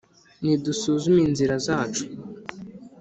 [0.43, 2.03] Nidusuzume inzira zacu,